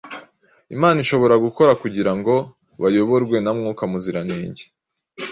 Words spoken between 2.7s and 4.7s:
bayoborwe na Mwuka Muziranenge.